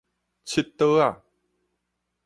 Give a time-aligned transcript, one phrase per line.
[0.47, 1.21] 拭桌仔